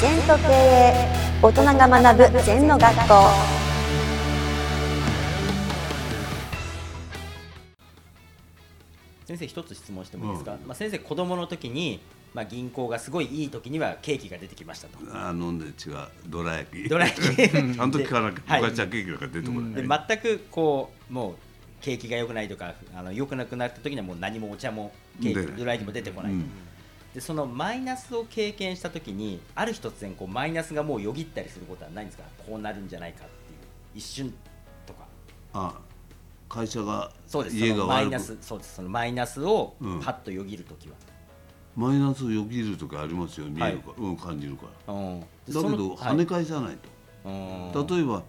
[0.00, 0.94] 全と経営
[1.42, 3.14] 大人が学ぶ全の学校。
[9.26, 12.00] 先生一つ質問してもいいですか、まあ、先生子供の時に、
[12.32, 14.98] まあ、銀行がすごいいい時にはケーキが出てきましたと。
[15.12, 15.72] あ飲んで違う
[16.28, 16.88] どら焼き。
[16.88, 17.36] どら焼き。
[17.36, 18.62] ちゃんと聞かなきゃ、はい。
[18.62, 21.34] 昔はケーキなんか出てこない、で全くこうもう
[21.82, 26.50] 景気が良くないとかあの良くなくなった時にはもう何もお茶もケーキどら焼きも出てこない、うん
[27.14, 32.24] でそのマイナスを経験した時にある日突然こうマイナスがもうよぎったりすることはないんですか？
[32.46, 33.58] こうなるんじゃないかっていう
[33.96, 34.32] 一瞬
[34.86, 35.00] とか。
[35.54, 35.74] あ
[36.48, 40.00] 会社がそうです家そのマイナスそうですそのマイナスをうん。
[40.00, 40.94] パッとよぎる時は、
[41.76, 44.94] マイナスをよぎる時ありますよ見えるか、うん感じるから。
[44.94, 45.62] うん、だけど
[45.94, 46.78] 跳ね返さない
[47.24, 48.22] はいと、例えば、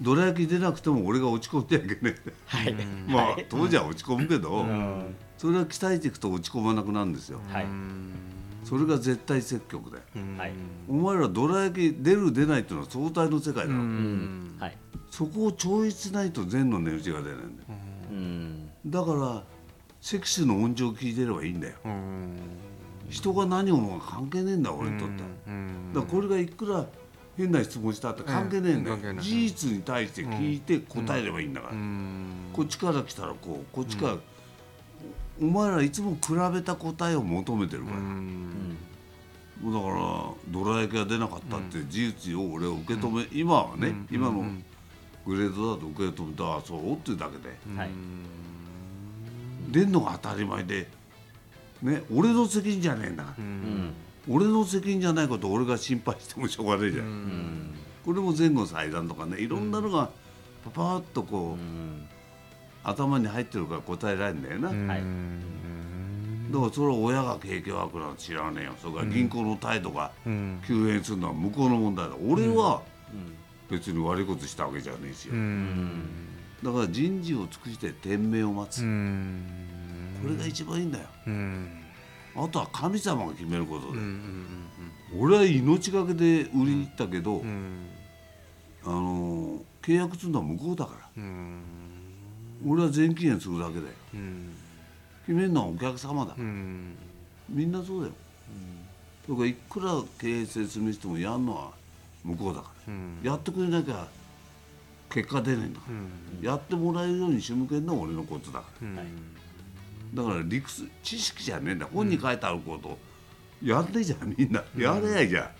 [0.00, 2.16] どら焼き出なくても俺が落ち込んでやけね。
[2.46, 2.74] はい、
[3.06, 7.66] まあはい当時は落ち込むけど、うんそれは鍛えていくと落ち込まなくなるんですよ、はい。
[8.64, 9.98] それが絶対積極で、
[10.38, 10.52] はい。
[10.88, 14.56] お前らどら焼き出る出ないっていうのは相対の世界だろ、うん。
[14.58, 14.76] はい。
[15.10, 17.50] そこを超越しないと善の値打ちが出ないんだよ、
[18.10, 18.70] うん。
[18.86, 19.44] だから
[20.00, 21.74] セクシーの音情を聞いてればいいんだよ、
[23.10, 25.28] 人が何を思うか関係ねえんだ俺にとっては、
[25.92, 26.86] だからこれがいくら
[27.36, 31.74] 変な質問したって関係ねえんだよ、事実に対して聞いて答えればいいんだから、
[32.54, 34.16] こっちから来たらこうこっちから、
[35.40, 44.44] お前らいつも比べた答えを求めてるから、もうだからどら焼きが出なかったって事実を俺を受け止め、今はね、今の
[45.26, 47.90] グレードだと受け止めたらそうっていうだけで、はい。
[49.70, 50.86] 出んのが当たり前で、
[51.82, 53.24] ね、俺の責任じゃねえんだ
[54.28, 57.74] 俺の責任じゃないことを俺が心配してもしょうがねえじゃん、
[58.04, 60.10] これも前後祭壇とかねいろんなのが
[60.64, 61.62] パパーッとこう、
[62.84, 65.02] 頭に入ってるから答えられるんだよな、はい。
[66.52, 70.12] だからそれは親が景気悪くなんて知らねえよそれから銀行の態度が
[70.66, 72.14] 急変するのは向こうの問題だ。
[72.24, 72.82] 俺は
[73.70, 75.34] 別に悪いことしたわけじゃねえしよ、
[76.62, 81.06] だから人事を尽くして天命を待つ、これが一番いいんだよ、
[82.36, 83.98] あとは神様が決めることで、
[85.18, 87.42] 俺は命がけで売りに行ったけど、
[88.84, 91.22] あの契約するのは向こうだから、
[92.66, 93.86] 俺は全期限するだけだよ、
[95.26, 96.32] 決めるのはお客様だ。
[96.32, 96.44] から、
[97.48, 98.12] みんなそうだよ、
[99.28, 101.72] だからいくら経営説明してもやるのは
[102.24, 104.06] 向こうだから、やってくれなきゃ
[105.10, 105.86] 結果出ねえんだか
[106.42, 111.86] ら、やってもらえるように仕向けるのは俺のことだから、だから理屈知識じゃねえんだ。
[111.92, 112.88] 本に書いてあること。
[112.88, 112.98] を
[113.62, 115.50] やんねえじゃんみんな、やれやいじゃ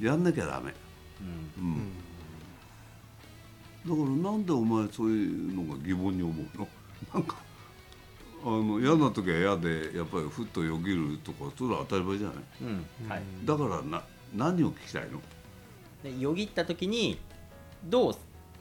[0.00, 0.74] ん、やんなきゃダメ、
[1.58, 1.92] うん
[3.86, 6.68] だからなんでお前そういうのが疑問に思うの？
[7.14, 7.36] なんか
[8.44, 12.36] あの嫌な時は嫌でやっぱりふっとよぎるとかそれは当たり前じゃない？
[12.62, 13.08] うん。
[13.08, 13.22] はい。
[13.44, 14.02] だからな
[14.34, 15.20] 何を聞きたいの？
[16.02, 17.18] でよぎった時に
[17.84, 18.14] どう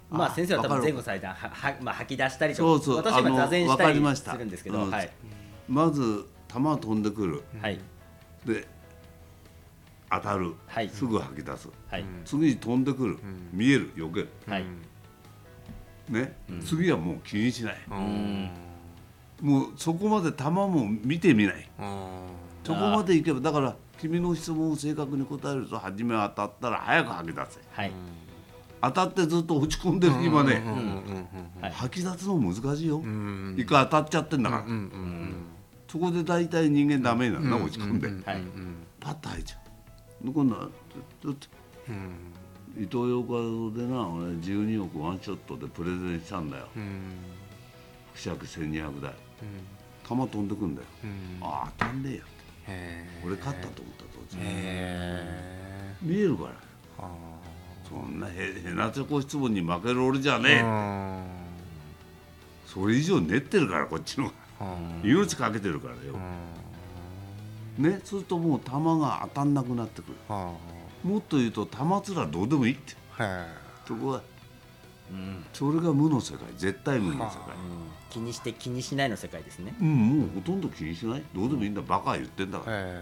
[0.09, 1.30] まああ先生は多分前後された。
[1.30, 2.97] ははまあ吐き出したりとそうそう。
[2.97, 5.12] 私は座禅したりかりましたするんですけど、うんはい。
[5.68, 7.44] まず弾飛んでくる。
[7.62, 7.80] はい。
[8.46, 8.66] で
[10.09, 10.90] 当たる、はい。
[10.90, 11.69] すぐ吐き出す。
[11.91, 12.06] はい。
[12.25, 13.19] 次に飛んでくる、
[13.53, 13.91] 見える。
[13.96, 14.30] 避ける。
[14.47, 14.63] はい
[16.09, 18.50] ね、次はもう気にしない、うん。
[19.42, 21.70] もうそこまで弾も見てみない。
[22.64, 27.59] そこまでいけばだから君の質問を正確に答えると初めは当たったら早く吐き出せ。
[27.72, 27.92] はい。
[28.81, 30.64] 当たってずっと落ち込んでる暇ね、
[31.62, 31.72] はい。
[31.72, 33.03] 吐き出すの難しいよ、
[33.58, 34.66] 一回当たっちゃってんだから、
[35.88, 38.42] そこで大体人間ダメになるな、落ち込んで、はい。
[39.02, 39.58] パッと吐いちゃ
[40.24, 40.31] う。
[40.31, 40.69] 今度は
[41.22, 41.48] ちょっと、
[42.79, 46.67] 伊東洋華堂でな俺12億ワンショットでプレゼンしたんだよ、
[48.13, 49.13] 不釈1200台、
[50.07, 50.88] 弾飛んでくんだよ、
[51.41, 52.23] ああ当たんねえや
[53.25, 54.38] 俺勝ったと思った当時
[56.01, 57.09] 見えるから。
[57.89, 61.23] そんなへへなちょこ質問に負ける俺じゃねえ。
[62.65, 64.31] それ以上練ってるからこっちの
[65.04, 66.13] 命かけてるからよ。
[67.80, 70.15] ねそうするともう弾が当たんなくなってくる
[71.04, 72.96] もっと言うと弾すらどうでもいいって。
[73.88, 74.22] そこは。
[75.54, 77.56] それが無の世界絶対無の世界。
[78.10, 79.75] 気にして気にしないの世界ですね。
[79.81, 81.24] うんもうほとんど気にしない。
[81.34, 82.96] どうでもいいんだバカ言ってんだから、うん、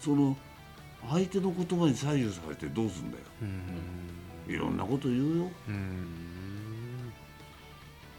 [0.00, 0.36] その
[1.08, 3.24] 相手の言葉に左右されてどうすんだよ、
[4.48, 5.50] いろんなこと言うよ、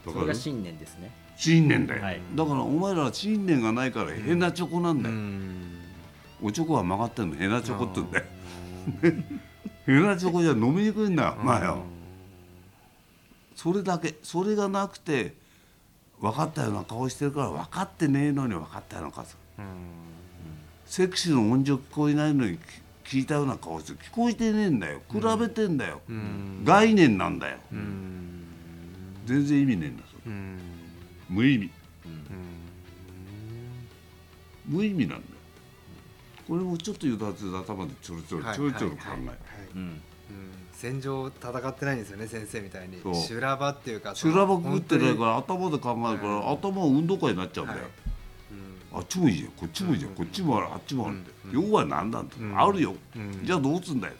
[0.05, 1.11] だからそれが信念ですね。
[1.35, 2.21] 信念だよ、はい。
[2.35, 5.15] だからお前らは信念がないから変なチョコなんだよ、
[6.41, 8.25] おチョコは曲がってんの変なチョコって言うんだよ。
[9.85, 11.83] 変なチョコじゃ飲みにくいんだよ、まあよ。
[13.55, 15.35] それだけそれがなくて
[16.21, 19.63] 分かったような顔してるから分かってねえのに分かったような顔する。
[20.85, 22.57] セクシーの音情聞こえないのに
[23.03, 25.01] 聞いたような顔して聞こえてねえんだよ。
[25.11, 26.01] 比べてんだよ、
[26.63, 27.57] 概念なんだよ、
[29.25, 30.33] 全然意味ねえんだそれ、
[31.29, 31.71] 無意味、
[34.67, 35.38] 無意味なんだよ
[36.49, 39.81] これもちょっと油断する頭でちょろちょろちょろちょろ考える、
[40.73, 42.99] 戦場戦ってないんですよね先生みたいに。
[43.13, 47.81] 修羅場っていうか修羅場食ってないらから頭で考えるから、頭は運動会になっちゃうんだよ、
[48.91, 52.95] あっちもいいじゃんこっちもいいじゃん、こっちもあるあっちもあるって、要は何なんだ、あるよ、
[53.43, 54.13] じゃあどうすんだよ、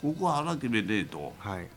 [0.00, 1.32] ここは腹決めねえと。
[1.38, 1.68] はい。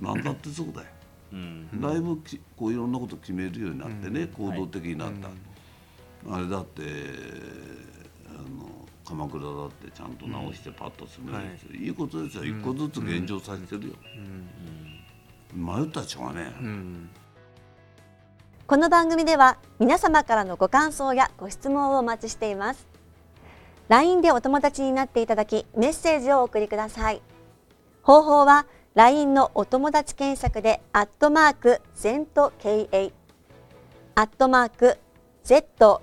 [0.00, 0.86] 何だってそうだよ、
[1.32, 1.80] うん。
[1.80, 5.28] だいぶきこういろんなこと決めるようになってね、行動的になった、
[6.32, 6.82] あれだって
[8.28, 8.67] あの
[9.08, 13.94] 鎌倉だってちゃんと直してパッと進めるんですよ、い、いことですよ一個ずつ現状させてるよ、
[15.54, 16.52] 迷ったらしょうがねえ、
[18.66, 22.86] この番組では皆様からのご感想やご質問をお待ちしています。
[23.88, 27.22] LINE でお友達になっていただきメッセージをお送りください。
[28.02, 33.12] 方法は LINE のお友達検索でアットマーク ZENTKA
[34.16, 34.98] アットマーク
[35.44, 36.02] ZENTO